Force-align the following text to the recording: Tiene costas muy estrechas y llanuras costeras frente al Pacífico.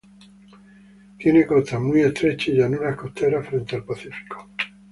Tiene 1.19 1.45
costas 1.45 1.79
muy 1.79 2.01
estrechas 2.01 2.47
y 2.47 2.53
llanuras 2.57 2.95
costeras 2.95 3.47
frente 3.47 3.75
al 3.75 3.83
Pacífico. 3.83 4.49